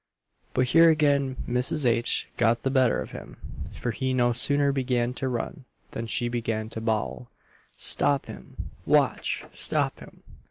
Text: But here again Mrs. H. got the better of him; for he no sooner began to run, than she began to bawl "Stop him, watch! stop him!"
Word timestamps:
But 0.55 0.69
here 0.69 0.89
again 0.89 1.37
Mrs. 1.47 1.85
H. 1.85 2.27
got 2.35 2.63
the 2.63 2.71
better 2.71 2.99
of 3.03 3.11
him; 3.11 3.37
for 3.71 3.91
he 3.91 4.15
no 4.15 4.33
sooner 4.33 4.71
began 4.71 5.13
to 5.13 5.27
run, 5.27 5.65
than 5.91 6.07
she 6.07 6.27
began 6.27 6.69
to 6.71 6.81
bawl 6.81 7.29
"Stop 7.77 8.25
him, 8.25 8.71
watch! 8.87 9.45
stop 9.53 9.99
him!" 9.99 10.23